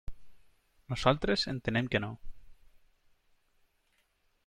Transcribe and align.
Nosaltres 0.93 1.45
entenem 1.53 1.91
que 1.97 2.03
no. 2.07 2.11